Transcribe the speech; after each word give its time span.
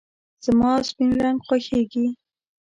زما 0.45 0.71
سپین 0.89 1.11
رنګ 1.23 1.39
خوښېږي. 1.47 2.05